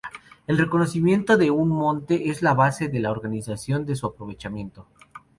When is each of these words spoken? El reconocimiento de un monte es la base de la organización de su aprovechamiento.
El 0.47 0.57
reconocimiento 0.57 1.37
de 1.37 1.51
un 1.51 1.69
monte 1.69 2.31
es 2.31 2.41
la 2.41 2.55
base 2.55 2.87
de 2.87 2.99
la 2.99 3.11
organización 3.11 3.85
de 3.85 3.95
su 3.95 4.07
aprovechamiento. 4.07 4.87